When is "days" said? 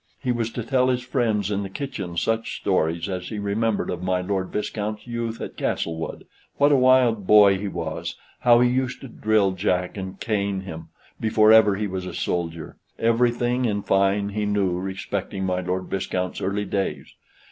16.65-17.13